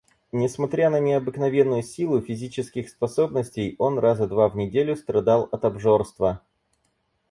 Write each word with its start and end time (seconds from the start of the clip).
Несмотря 0.31 0.89
на 0.89 0.99
необыкновенную 0.99 1.83
силу 1.83 2.21
физических 2.21 2.89
способностей, 2.89 3.75
он 3.77 3.99
раза 3.99 4.25
два 4.27 4.49
в 4.49 4.55
неделю 4.55 4.95
страдал 4.95 5.47
от 5.51 5.63
обжорства. 5.63 6.41